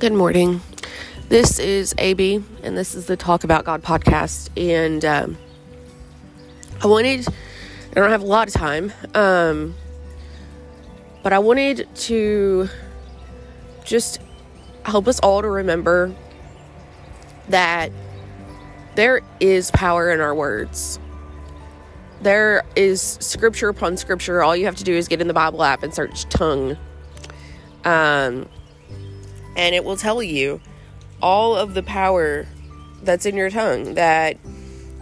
Good 0.00 0.14
morning. 0.14 0.62
This 1.28 1.58
is 1.58 1.94
AB, 1.98 2.42
and 2.62 2.74
this 2.74 2.94
is 2.94 3.04
the 3.04 3.18
Talk 3.18 3.44
About 3.44 3.66
God 3.66 3.82
podcast. 3.82 4.48
And 4.56 5.04
um, 5.04 5.36
I 6.82 6.86
wanted, 6.86 7.28
I 7.28 7.94
don't 7.96 8.08
have 8.08 8.22
a 8.22 8.26
lot 8.26 8.48
of 8.48 8.54
time, 8.54 8.94
um, 9.12 9.74
but 11.22 11.34
I 11.34 11.38
wanted 11.38 11.86
to 11.96 12.70
just 13.84 14.22
help 14.86 15.06
us 15.06 15.20
all 15.20 15.42
to 15.42 15.48
remember 15.48 16.14
that 17.50 17.92
there 18.94 19.20
is 19.38 19.70
power 19.72 20.10
in 20.10 20.22
our 20.22 20.34
words. 20.34 20.98
There 22.22 22.64
is 22.74 23.02
scripture 23.02 23.68
upon 23.68 23.98
scripture. 23.98 24.42
All 24.42 24.56
you 24.56 24.64
have 24.64 24.76
to 24.76 24.84
do 24.84 24.94
is 24.94 25.08
get 25.08 25.20
in 25.20 25.28
the 25.28 25.34
Bible 25.34 25.62
app 25.62 25.82
and 25.82 25.94
search 25.94 26.24
tongue. 26.30 26.78
Um, 27.84 28.48
and 29.60 29.74
it 29.74 29.84
will 29.84 29.96
tell 29.96 30.22
you 30.22 30.58
all 31.20 31.54
of 31.54 31.74
the 31.74 31.82
power 31.82 32.46
that's 33.02 33.26
in 33.26 33.36
your 33.36 33.50
tongue. 33.50 33.92
That 33.92 34.38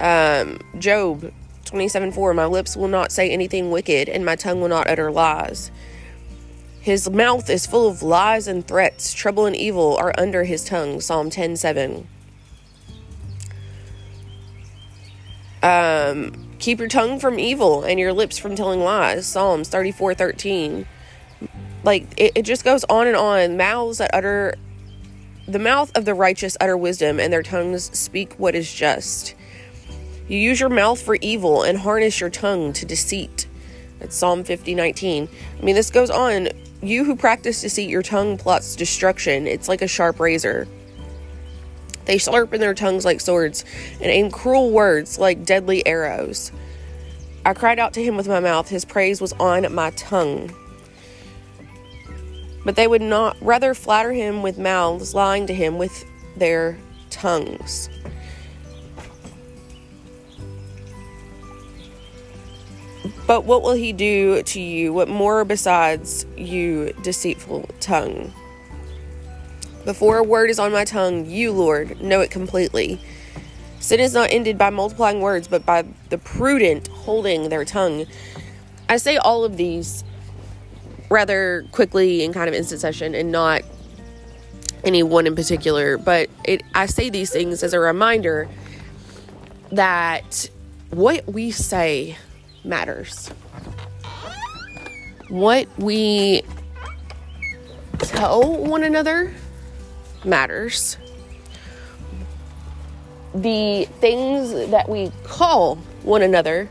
um, 0.00 0.58
Job 0.76 1.32
27 1.66 2.10
4, 2.10 2.34
my 2.34 2.46
lips 2.46 2.76
will 2.76 2.88
not 2.88 3.12
say 3.12 3.30
anything 3.30 3.70
wicked, 3.70 4.08
and 4.08 4.26
my 4.26 4.34
tongue 4.34 4.60
will 4.60 4.68
not 4.68 4.88
utter 4.88 5.12
lies. 5.12 5.70
His 6.80 7.08
mouth 7.08 7.48
is 7.48 7.64
full 7.64 7.88
of 7.88 8.02
lies 8.02 8.48
and 8.48 8.66
threats. 8.66 9.14
Trouble 9.14 9.46
and 9.46 9.54
evil 9.54 9.96
are 9.98 10.12
under 10.18 10.42
his 10.42 10.64
tongue. 10.64 11.00
Psalm 11.00 11.30
10 11.30 11.54
7. 11.54 12.08
Um, 15.62 16.56
keep 16.58 16.80
your 16.80 16.88
tongue 16.88 17.20
from 17.20 17.38
evil 17.38 17.84
and 17.84 18.00
your 18.00 18.12
lips 18.12 18.36
from 18.36 18.56
telling 18.56 18.80
lies. 18.80 19.28
Psalms 19.28 19.68
34 19.68 20.14
13 20.14 20.86
like 21.84 22.06
it, 22.16 22.32
it 22.34 22.42
just 22.42 22.64
goes 22.64 22.84
on 22.84 23.06
and 23.06 23.16
on. 23.16 23.56
Mouths 23.56 23.98
that 23.98 24.10
utter 24.12 24.54
the 25.48 25.58
mouth 25.58 25.90
of 25.96 26.04
the 26.04 26.14
righteous 26.14 26.56
utter 26.60 26.76
wisdom 26.76 27.18
and 27.18 27.32
their 27.32 27.42
tongues 27.42 27.96
speak 27.98 28.34
what 28.34 28.54
is 28.54 28.72
just. 28.72 29.34
You 30.28 30.38
use 30.38 30.60
your 30.60 30.68
mouth 30.68 31.00
for 31.00 31.16
evil 31.16 31.62
and 31.62 31.78
harness 31.78 32.20
your 32.20 32.30
tongue 32.30 32.72
to 32.74 32.86
deceit. 32.86 33.48
That's 33.98 34.16
psalm 34.16 34.44
50 34.44 34.74
19 34.74 35.28
i 35.58 35.64
mean 35.64 35.74
this 35.74 35.90
goes 35.90 36.10
on. 36.10 36.48
You 36.82 37.04
who 37.04 37.16
practice 37.16 37.60
deceit 37.60 37.90
your 37.90 38.02
tongue 38.02 38.38
plots 38.38 38.76
destruction. 38.76 39.46
It's 39.46 39.68
like 39.68 39.82
a 39.82 39.88
sharp 39.88 40.20
razor. 40.20 40.68
They 42.06 42.16
sharpen 42.16 42.60
their 42.60 42.74
tongues 42.74 43.04
like 43.04 43.20
swords 43.20 43.64
and 43.94 44.06
aim 44.06 44.30
cruel 44.30 44.70
words 44.70 45.18
like 45.18 45.44
deadly 45.44 45.86
arrows. 45.86 46.52
I 47.44 47.54
cried 47.54 47.78
out 47.78 47.94
to 47.94 48.02
him 48.02 48.16
with 48.16 48.28
my 48.28 48.40
mouth. 48.40 48.68
His 48.68 48.84
praise 48.84 49.20
was 49.20 49.32
on 49.34 49.72
my 49.74 49.90
tongue 49.90 50.50
but 52.64 52.76
they 52.76 52.86
would 52.86 53.02
not 53.02 53.36
rather 53.40 53.74
flatter 53.74 54.12
him 54.12 54.42
with 54.42 54.58
mouths, 54.58 55.14
lying 55.14 55.46
to 55.46 55.54
him 55.54 55.78
with 55.78 56.04
their 56.36 56.78
tongues. 57.10 57.88
But 63.26 63.44
what 63.44 63.62
will 63.62 63.74
he 63.74 63.92
do 63.92 64.42
to 64.42 64.60
you? 64.60 64.92
What 64.92 65.08
more 65.08 65.44
besides 65.44 66.26
you, 66.36 66.92
deceitful 67.02 67.68
tongue? 67.78 68.32
Before 69.84 70.18
a 70.18 70.24
word 70.24 70.50
is 70.50 70.58
on 70.58 70.72
my 70.72 70.84
tongue, 70.84 71.26
you, 71.26 71.52
Lord, 71.52 72.00
know 72.00 72.20
it 72.20 72.30
completely. 72.30 73.00
Sin 73.78 73.98
is 73.98 74.12
not 74.12 74.30
ended 74.30 74.58
by 74.58 74.70
multiplying 74.70 75.20
words, 75.20 75.48
but 75.48 75.64
by 75.64 75.84
the 76.10 76.18
prudent 76.18 76.88
holding 76.88 77.48
their 77.48 77.64
tongue. 77.64 78.06
I 78.88 78.98
say 78.98 79.16
all 79.16 79.44
of 79.44 79.56
these 79.56 80.04
rather 81.10 81.66
quickly 81.72 82.24
in 82.24 82.32
kind 82.32 82.48
of 82.48 82.54
instant 82.54 82.80
session 82.80 83.14
and 83.14 83.30
not 83.30 83.62
any 84.84 85.02
one 85.02 85.26
in 85.26 85.34
particular. 85.34 85.98
But 85.98 86.30
it, 86.44 86.62
I 86.74 86.86
say 86.86 87.10
these 87.10 87.30
things 87.30 87.62
as 87.62 87.74
a 87.74 87.80
reminder 87.80 88.48
that 89.72 90.48
what 90.90 91.26
we 91.26 91.50
say 91.50 92.16
matters. 92.64 93.28
What 95.28 95.68
we 95.78 96.42
tell 97.98 98.56
one 98.56 98.82
another 98.82 99.32
matters. 100.24 100.96
The 103.34 103.84
things 104.00 104.70
that 104.70 104.88
we 104.88 105.12
call 105.24 105.76
one 106.02 106.22
another 106.22 106.68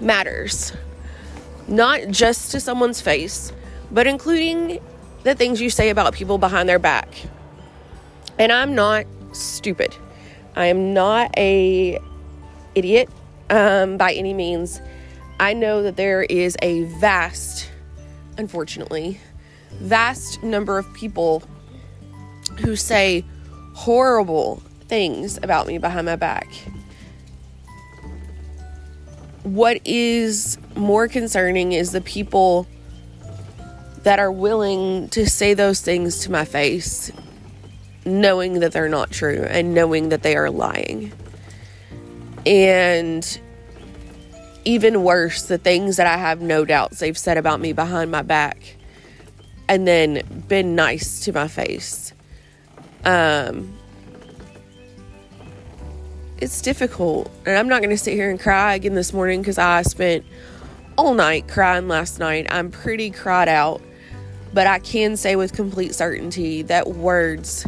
matters. 0.00 0.72
Not 1.66 2.08
just 2.08 2.50
to 2.52 2.60
someone's 2.60 3.00
face, 3.00 3.52
but 3.94 4.08
including 4.08 4.80
the 5.22 5.34
things 5.36 5.60
you 5.60 5.70
say 5.70 5.88
about 5.88 6.12
people 6.12 6.36
behind 6.36 6.68
their 6.68 6.80
back. 6.80 7.08
And 8.38 8.50
I'm 8.50 8.74
not 8.74 9.06
stupid. 9.32 9.96
I 10.56 10.66
am 10.66 10.92
not 10.92 11.30
a 11.38 12.00
idiot 12.74 13.08
um, 13.50 13.96
by 13.96 14.12
any 14.12 14.34
means. 14.34 14.80
I 15.38 15.52
know 15.52 15.84
that 15.84 15.96
there 15.96 16.24
is 16.24 16.56
a 16.60 16.82
vast, 16.98 17.70
unfortunately, 18.36 19.20
vast 19.74 20.42
number 20.42 20.76
of 20.76 20.92
people 20.92 21.44
who 22.60 22.74
say 22.74 23.24
horrible 23.74 24.60
things 24.88 25.38
about 25.42 25.68
me 25.68 25.78
behind 25.78 26.06
my 26.06 26.16
back. 26.16 26.52
What 29.44 29.80
is 29.84 30.58
more 30.74 31.06
concerning 31.06 31.72
is 31.72 31.92
the 31.92 32.00
people 32.00 32.66
that 34.04 34.18
are 34.18 34.30
willing 34.30 35.08
to 35.08 35.26
say 35.28 35.54
those 35.54 35.80
things 35.80 36.20
to 36.20 36.30
my 36.30 36.44
face, 36.44 37.10
knowing 38.04 38.60
that 38.60 38.72
they're 38.72 38.88
not 38.88 39.10
true 39.10 39.46
and 39.48 39.74
knowing 39.74 40.10
that 40.10 40.22
they 40.22 40.36
are 40.36 40.50
lying. 40.50 41.12
And 42.46 43.40
even 44.64 45.02
worse, 45.02 45.44
the 45.44 45.58
things 45.58 45.96
that 45.96 46.06
I 46.06 46.16
have 46.18 46.40
no 46.40 46.64
doubts 46.64 46.98
they've 46.98 47.16
said 47.16 47.38
about 47.38 47.60
me 47.60 47.72
behind 47.72 48.10
my 48.10 48.22
back 48.22 48.76
and 49.68 49.88
then 49.88 50.44
been 50.48 50.74
nice 50.74 51.20
to 51.20 51.32
my 51.32 51.48
face. 51.48 52.12
Um, 53.04 53.74
it's 56.38 56.60
difficult. 56.60 57.30
And 57.46 57.56
I'm 57.56 57.68
not 57.68 57.80
going 57.80 57.90
to 57.90 57.98
sit 57.98 58.12
here 58.12 58.30
and 58.30 58.38
cry 58.38 58.74
again 58.74 58.94
this 58.94 59.14
morning 59.14 59.40
because 59.40 59.56
I 59.56 59.80
spent 59.82 60.26
all 60.96 61.14
night 61.14 61.48
crying 61.48 61.88
last 61.88 62.18
night. 62.18 62.46
I'm 62.50 62.70
pretty 62.70 63.10
cried 63.10 63.48
out. 63.48 63.80
But 64.54 64.68
I 64.68 64.78
can 64.78 65.16
say 65.16 65.34
with 65.36 65.52
complete 65.52 65.94
certainty 65.94 66.62
that 66.62 66.88
words 66.88 67.66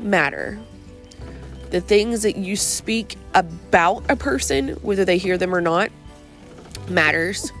matter. 0.00 0.58
The 1.70 1.82
things 1.82 2.22
that 2.22 2.36
you 2.36 2.56
speak 2.56 3.16
about 3.34 4.10
a 4.10 4.16
person, 4.16 4.70
whether 4.80 5.04
they 5.04 5.18
hear 5.18 5.36
them 5.36 5.54
or 5.54 5.60
not, 5.60 5.90
matters. 6.88 7.52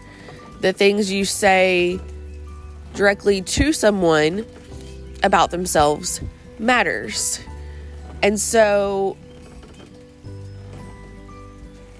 The 0.62 0.72
things 0.72 1.12
you 1.12 1.26
say 1.26 2.00
directly 2.94 3.42
to 3.42 3.74
someone 3.74 4.46
about 5.22 5.50
themselves 5.50 6.22
matters. 6.58 7.40
And 8.22 8.40
so 8.40 9.18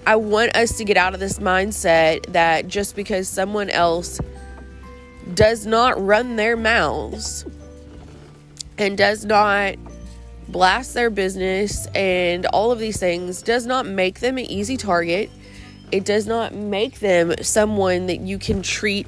I 0.07 0.17
want 0.17 0.57
us 0.57 0.79
to 0.79 0.85
get 0.85 0.97
out 0.97 1.13
of 1.13 1.21
this 1.21 1.39
mindset 1.39 2.33
that 2.33 2.69
just 2.69 2.97
because 2.97 3.29
someone 3.29 3.69
else 3.69 4.19
does 5.35 5.67
not 5.67 6.03
run 6.05 6.37
their 6.37 6.57
mouths 6.57 7.45
and 8.79 8.97
does 8.97 9.25
not 9.25 9.75
blast 10.49 10.95
their 10.95 11.11
business 11.11 11.87
and 11.95 12.47
all 12.47 12.73
of 12.73 12.79
these 12.79 12.99
things 12.99 13.43
does 13.43 13.67
not 13.67 13.87
make 13.87 14.21
them 14.21 14.39
an 14.39 14.45
easy 14.45 14.77
target. 14.77 15.31
It 15.93 16.05
does 16.05 16.27
not 16.27 16.55
make 16.55 17.01
them 17.01 17.35
someone 17.43 18.07
that 18.07 18.21
you 18.21 18.39
can 18.39 18.63
treat 18.63 19.07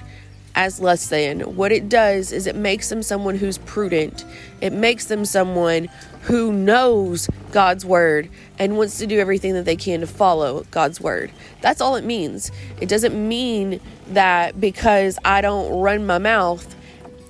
as 0.55 0.81
less 0.81 1.09
than. 1.09 1.41
What 1.57 1.73
it 1.73 1.89
does 1.89 2.33
is 2.33 2.47
it 2.47 2.57
makes 2.57 2.89
them 2.89 3.03
someone 3.03 3.37
who's 3.37 3.59
prudent. 3.59 4.25
It 4.61 4.73
makes 4.73 5.07
them 5.07 5.25
someone 5.25 5.89
who 6.23 6.53
knows 6.53 7.29
God's 7.51 7.85
word 7.85 8.29
and 8.59 8.77
wants 8.77 8.99
to 8.99 9.07
do 9.07 9.19
everything 9.19 9.55
that 9.55 9.65
they 9.65 9.77
can 9.77 10.01
to 10.01 10.07
follow 10.07 10.65
God's 10.71 11.01
word. 11.01 11.33
That's 11.61 11.81
all 11.81 11.97
it 11.97 12.05
means. 12.05 12.51
It 12.81 12.89
doesn't 12.89 13.15
mean 13.17 13.81
that 14.09 14.61
because 14.61 15.19
I 15.25 15.41
don't 15.41 15.81
run 15.81 16.07
my 16.07 16.19
mouth 16.19 16.77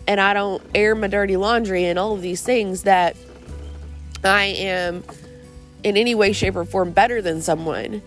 and 0.09 0.21
I 0.21 0.35
don't 0.35 0.63
air 0.75 0.95
my 0.95 1.07
dirty 1.07 1.37
laundry 1.37 1.85
and 1.85 1.99
all 1.99 2.15
of 2.15 2.23
these 2.23 2.43
things 2.43 2.83
that 2.83 3.17
I 4.25 4.45
am 4.47 5.05
in 5.83 5.97
any 5.97 6.15
way, 6.15 6.33
shape, 6.33 6.57
or 6.57 6.65
form 6.65 6.91
better 6.91 7.23
than 7.23 7.43
someone. 7.43 8.03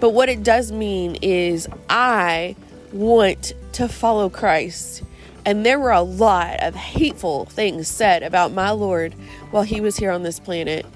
But 0.00 0.10
what 0.10 0.28
it 0.28 0.42
does 0.42 0.70
mean 0.70 1.16
is 1.22 1.68
I 1.88 2.56
want 2.94 3.54
to 3.74 3.88
follow 3.88 4.30
Christ. 4.30 5.02
And 5.46 5.66
there 5.66 5.80
were 5.80 5.92
a 5.92 6.02
lot 6.02 6.62
of 6.62 6.74
hateful 6.74 7.46
things 7.46 7.88
said 7.88 8.22
about 8.22 8.52
my 8.52 8.70
Lord 8.70 9.14
while 9.52 9.64
he 9.64 9.80
was 9.82 9.96
here 9.98 10.12
on 10.12 10.22
this 10.22 10.40
planet. 10.40 10.86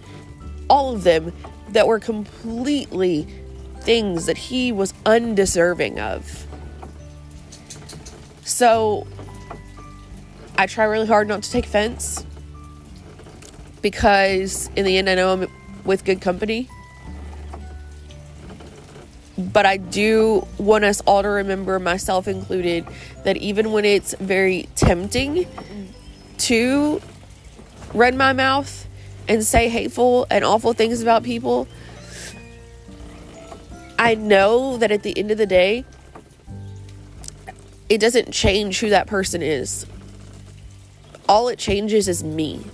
All 0.70 0.94
of 0.94 1.04
them 1.04 1.32
that 1.70 1.86
were 1.86 2.00
completely 2.00 3.28
things 3.80 4.26
that 4.26 4.38
he 4.38 4.72
was 4.72 4.94
undeserving 5.06 6.00
of. 6.00 6.46
So 8.44 9.06
I 10.58 10.66
try 10.66 10.84
really 10.86 11.06
hard 11.06 11.28
not 11.28 11.42
to 11.44 11.50
take 11.50 11.66
offense. 11.66 12.24
because 13.82 14.70
in 14.76 14.84
the 14.84 14.98
end, 14.98 15.08
I 15.08 15.14
know 15.14 15.32
I'm 15.32 15.48
with 15.84 16.04
good 16.04 16.20
company. 16.20 16.68
But 19.38 19.66
I 19.66 19.76
do 19.76 20.48
want 20.58 20.84
us 20.84 21.00
all 21.02 21.22
to 21.22 21.28
remember, 21.28 21.78
myself 21.78 22.26
included, 22.26 22.84
that 23.22 23.36
even 23.36 23.70
when 23.70 23.84
it's 23.84 24.14
very 24.14 24.68
tempting 24.74 25.46
to 26.38 27.00
run 27.94 28.16
my 28.16 28.32
mouth 28.32 28.88
and 29.28 29.44
say 29.44 29.68
hateful 29.68 30.26
and 30.28 30.44
awful 30.44 30.72
things 30.72 31.00
about 31.02 31.22
people, 31.22 31.68
I 33.96 34.16
know 34.16 34.76
that 34.78 34.90
at 34.90 35.04
the 35.04 35.16
end 35.16 35.30
of 35.30 35.38
the 35.38 35.46
day, 35.46 35.84
it 37.88 37.98
doesn't 37.98 38.32
change 38.32 38.80
who 38.80 38.90
that 38.90 39.06
person 39.06 39.40
is. 39.40 39.86
All 41.28 41.48
it 41.48 41.60
changes 41.60 42.08
is 42.08 42.24
me. 42.24 42.64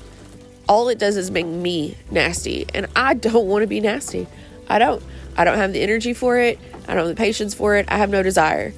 All 0.67 0.89
it 0.89 0.99
does 0.99 1.19
is 1.19 1.31
make 1.31 1.47
me 1.47 1.97
nasty. 2.11 2.67
And 2.75 2.87
I 2.97 3.13
don't 3.15 3.49
want 3.49 3.63
to 3.63 3.67
be 3.67 3.81
nasty. 3.81 4.27
I 4.69 4.79
don't. 4.79 5.03
I 5.37 5.45
don't 5.45 5.57
have 5.57 5.73
the 5.73 5.83
energy 5.83 6.15
for 6.15 6.39
it. 6.39 6.59
I 6.87 6.95
don't 6.95 7.07
have 7.07 7.17
the 7.17 7.21
patience 7.21 7.55
for 7.55 7.77
it. 7.77 7.87
I 7.89 7.97
have 7.97 8.11
no 8.11 8.23
desire. 8.23 8.73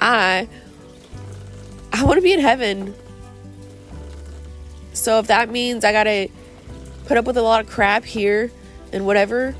I 0.00 0.48
I 1.92 2.04
want 2.04 2.16
to 2.16 2.22
be 2.22 2.32
in 2.32 2.40
heaven. 2.40 2.94
So 4.92 5.18
if 5.18 5.28
that 5.28 5.50
means 5.50 5.84
I 5.84 5.92
got 5.92 6.04
to 6.04 6.28
put 7.06 7.16
up 7.16 7.24
with 7.24 7.36
a 7.36 7.42
lot 7.42 7.60
of 7.60 7.70
crap 7.70 8.04
here 8.04 8.50
and 8.92 9.06
whatever, 9.06 9.54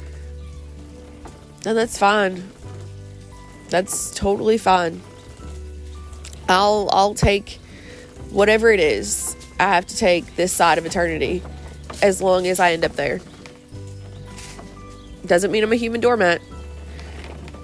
then 1.62 1.74
that's 1.76 1.98
fine. 1.98 2.50
That's 3.68 4.10
totally 4.12 4.58
fine. 4.58 5.02
I'll 6.48 6.88
I'll 6.92 7.14
take 7.14 7.58
whatever 8.30 8.70
it 8.70 8.80
is 8.80 9.36
I 9.60 9.74
have 9.74 9.86
to 9.86 9.96
take 9.96 10.36
this 10.36 10.52
side 10.52 10.78
of 10.78 10.86
eternity 10.86 11.42
as 12.00 12.22
long 12.22 12.46
as 12.46 12.60
I 12.60 12.72
end 12.72 12.84
up 12.84 12.92
there. 12.92 13.20
Doesn't 15.26 15.50
mean 15.50 15.64
I'm 15.64 15.72
a 15.72 15.76
human 15.76 16.00
doormat. 16.00 16.40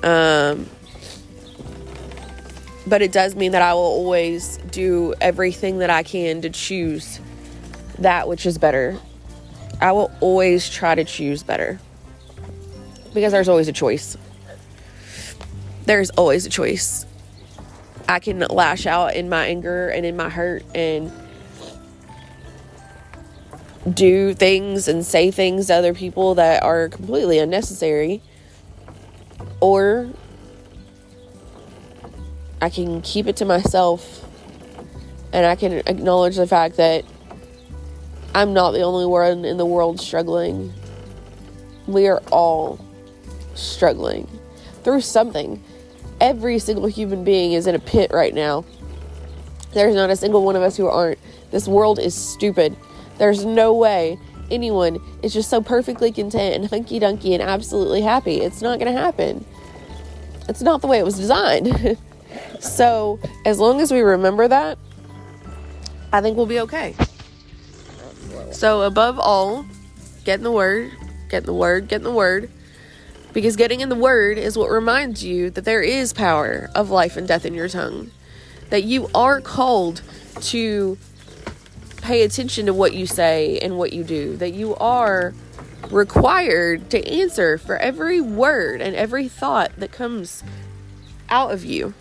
Um, 0.02 0.68
but 2.86 3.00
it 3.00 3.12
does 3.12 3.34
mean 3.34 3.52
that 3.52 3.62
I 3.62 3.72
will 3.72 3.80
always 3.80 4.58
do 4.70 5.14
everything 5.20 5.78
that 5.78 5.90
I 5.90 6.02
can 6.02 6.42
to 6.42 6.50
choose 6.50 7.20
that 7.98 8.28
which 8.28 8.44
is 8.44 8.58
better. 8.58 8.98
I 9.80 9.92
will 9.92 10.10
always 10.20 10.68
try 10.68 10.94
to 10.94 11.04
choose 11.04 11.42
better 11.42 11.78
because 13.14 13.32
there's 13.32 13.48
always 13.48 13.68
a 13.68 13.72
choice. 13.72 14.16
There's 15.86 16.10
always 16.10 16.46
a 16.46 16.50
choice. 16.50 17.06
I 18.08 18.18
can 18.18 18.40
lash 18.40 18.86
out 18.86 19.14
in 19.14 19.28
my 19.28 19.46
anger 19.46 19.88
and 19.88 20.04
in 20.04 20.16
my 20.16 20.28
hurt 20.28 20.64
and 20.74 21.10
do 23.92 24.34
things 24.34 24.88
and 24.88 25.04
say 25.04 25.30
things 25.30 25.66
to 25.66 25.74
other 25.74 25.94
people 25.94 26.34
that 26.36 26.62
are 26.62 26.88
completely 26.88 27.38
unnecessary. 27.38 28.22
Or 29.60 30.10
I 32.60 32.70
can 32.70 33.02
keep 33.02 33.26
it 33.26 33.36
to 33.36 33.44
myself 33.44 34.24
and 35.32 35.44
I 35.44 35.56
can 35.56 35.82
acknowledge 35.86 36.36
the 36.36 36.46
fact 36.46 36.76
that 36.76 37.04
I'm 38.34 38.52
not 38.52 38.72
the 38.72 38.82
only 38.82 39.06
one 39.06 39.44
in 39.44 39.56
the 39.56 39.66
world 39.66 40.00
struggling. 40.00 40.72
We 41.86 42.06
are 42.08 42.22
all 42.32 42.84
struggling 43.54 44.28
through 44.82 45.02
something. 45.02 45.62
Every 46.20 46.58
single 46.58 46.86
human 46.86 47.24
being 47.24 47.52
is 47.52 47.66
in 47.66 47.74
a 47.74 47.78
pit 47.78 48.12
right 48.12 48.34
now. 48.34 48.64
There's 49.72 49.94
not 49.94 50.10
a 50.10 50.16
single 50.16 50.44
one 50.44 50.56
of 50.56 50.62
us 50.62 50.76
who 50.76 50.86
aren't. 50.86 51.18
This 51.50 51.66
world 51.68 51.98
is 51.98 52.14
stupid. 52.14 52.76
There's 53.18 53.44
no 53.44 53.74
way 53.74 54.18
anyone 54.50 55.00
is 55.22 55.32
just 55.32 55.50
so 55.50 55.60
perfectly 55.60 56.12
content 56.12 56.54
and 56.54 56.70
hunky 56.70 57.00
dunky 57.00 57.32
and 57.32 57.42
absolutely 57.42 58.02
happy. 58.02 58.40
It's 58.40 58.62
not 58.62 58.78
going 58.78 58.92
to 58.92 59.00
happen. 59.00 59.44
It's 60.48 60.62
not 60.62 60.80
the 60.80 60.86
way 60.86 60.98
it 60.98 61.04
was 61.04 61.16
designed. 61.16 61.98
so, 62.60 63.18
as 63.46 63.58
long 63.58 63.80
as 63.80 63.92
we 63.92 64.00
remember 64.00 64.48
that, 64.48 64.78
I 66.12 66.20
think 66.20 66.36
we'll 66.36 66.46
be 66.46 66.60
okay. 66.60 66.94
So, 68.52 68.82
above 68.82 69.18
all, 69.18 69.64
get 70.24 70.38
in 70.38 70.44
the 70.44 70.52
Word, 70.52 70.92
get 71.28 71.42
in 71.42 71.46
the 71.46 71.54
Word, 71.54 71.88
get 71.88 71.96
in 71.96 72.04
the 72.04 72.12
Word. 72.12 72.50
Because 73.32 73.56
getting 73.56 73.80
in 73.80 73.88
the 73.88 73.96
Word 73.96 74.38
is 74.38 74.56
what 74.56 74.70
reminds 74.70 75.24
you 75.24 75.50
that 75.50 75.64
there 75.64 75.82
is 75.82 76.12
power 76.12 76.70
of 76.74 76.90
life 76.90 77.16
and 77.16 77.26
death 77.26 77.44
in 77.44 77.54
your 77.54 77.68
tongue. 77.68 78.12
That 78.70 78.84
you 78.84 79.08
are 79.14 79.40
called 79.40 80.02
to 80.40 80.98
pay 82.04 82.22
attention 82.22 82.66
to 82.66 82.74
what 82.74 82.92
you 82.92 83.06
say 83.06 83.58
and 83.60 83.78
what 83.78 83.94
you 83.94 84.04
do, 84.04 84.36
that 84.36 84.52
you 84.52 84.76
are 84.76 85.32
required 85.90 86.90
to 86.90 87.08
answer 87.08 87.56
for 87.56 87.78
every 87.78 88.20
word 88.20 88.82
and 88.82 88.94
every 88.94 89.26
thought 89.26 89.72
that 89.78 89.90
comes 89.90 90.44
out 91.30 91.50
of 91.50 91.64
you. 91.64 91.94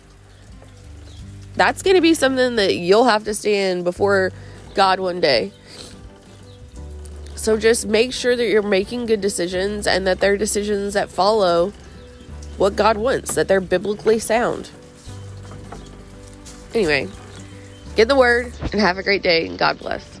That's 1.56 1.82
going 1.82 1.96
to 1.96 2.02
be 2.02 2.12
something 2.12 2.56
that 2.56 2.74
you'll 2.74 3.06
have 3.06 3.24
to 3.24 3.32
stand 3.34 3.84
before 3.84 4.30
God 4.74 5.00
one 5.00 5.20
day. 5.20 5.52
So 7.34 7.56
just 7.56 7.86
make 7.86 8.12
sure 8.12 8.36
that 8.36 8.46
you're 8.46 8.62
making 8.62 9.06
good 9.06 9.22
decisions 9.22 9.86
and 9.86 10.06
that 10.06 10.20
they're 10.20 10.36
decisions 10.36 10.92
that 10.94 11.08
follow 11.08 11.72
what 12.58 12.76
God 12.76 12.98
wants, 12.98 13.34
that 13.36 13.48
they're 13.48 13.60
biblically 13.60 14.18
sound. 14.18 14.70
Anyway, 16.74 17.08
get 17.96 18.08
the 18.08 18.16
word 18.16 18.52
and 18.72 18.80
have 18.80 18.98
a 18.98 19.02
great 19.02 19.22
day 19.22 19.46
and 19.46 19.58
God 19.58 19.78
bless. 19.78 20.13